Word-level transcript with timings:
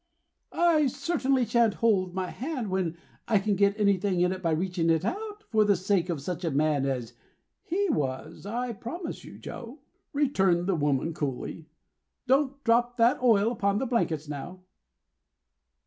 "I 0.51 0.87
certainly 0.87 1.45
shan't 1.45 1.75
hold 1.75 2.15
my 2.15 2.31
hand, 2.31 2.71
when 2.71 2.97
I 3.27 3.37
can 3.37 3.55
get 3.55 3.79
anything 3.79 4.21
in 4.21 4.31
it 4.31 4.41
by 4.41 4.49
reaching 4.49 4.89
it 4.89 5.05
out, 5.05 5.43
for 5.51 5.63
the 5.63 5.75
sake 5.75 6.09
of 6.09 6.19
such 6.19 6.43
a 6.43 6.49
man 6.49 6.87
as 6.87 7.13
he 7.61 7.87
was, 7.87 8.47
I 8.47 8.73
promise 8.73 9.23
you, 9.23 9.37
Joe," 9.37 9.77
returned 10.11 10.65
the 10.65 10.73
woman 10.73 11.13
coolly. 11.13 11.69
"Don't 12.25 12.63
drop 12.63 12.97
that 12.97 13.21
oil 13.21 13.51
upon 13.51 13.77
the 13.77 13.85
blankets, 13.85 14.27
now." 14.27 14.61